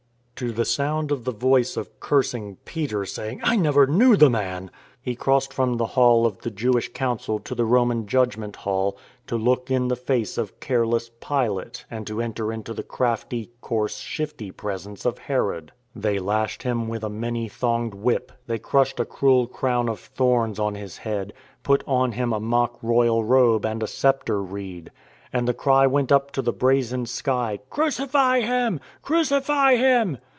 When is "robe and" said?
23.23-23.83